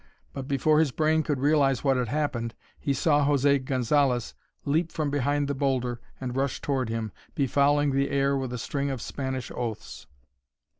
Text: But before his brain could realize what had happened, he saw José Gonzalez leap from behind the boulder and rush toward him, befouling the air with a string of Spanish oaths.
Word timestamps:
But 0.33 0.47
before 0.47 0.79
his 0.79 0.89
brain 0.91 1.21
could 1.21 1.39
realize 1.39 1.83
what 1.83 1.95
had 1.95 2.07
happened, 2.07 2.55
he 2.79 2.91
saw 2.91 3.23
José 3.27 3.63
Gonzalez 3.63 4.33
leap 4.65 4.91
from 4.91 5.11
behind 5.11 5.47
the 5.47 5.53
boulder 5.53 6.01
and 6.19 6.35
rush 6.35 6.59
toward 6.59 6.89
him, 6.89 7.11
befouling 7.35 7.91
the 7.91 8.09
air 8.09 8.35
with 8.35 8.51
a 8.51 8.57
string 8.57 8.89
of 8.89 8.99
Spanish 8.99 9.51
oaths. 9.53 10.07